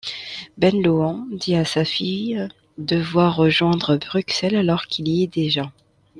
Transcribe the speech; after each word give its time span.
Ben 0.57 0.81
Lohan 0.81 1.27
dit 1.31 1.55
à 1.55 1.63
sa 1.63 1.85
fille 1.85 2.49
devoir 2.79 3.35
rejoindre 3.35 3.97
Bruxelles 3.97 4.55
alors 4.55 4.87
qu'il 4.87 5.07
y 5.07 5.21
est 5.25 5.27
déjà. 5.27 5.71